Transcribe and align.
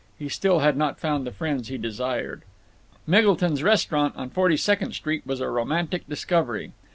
He 0.17 0.29
still 0.29 0.61
had 0.61 0.77
not 0.77 0.99
found 0.99 1.27
the 1.27 1.31
friends 1.31 1.67
he 1.67 1.77
desired. 1.77 2.41
Miggleton's 3.05 3.61
restaurant, 3.61 4.15
on 4.15 4.31
Forty 4.31 4.57
second 4.57 4.93
Street, 4.93 5.21
was 5.27 5.39
a 5.41 5.47
romantic 5.47 6.09
discovery. 6.09 6.71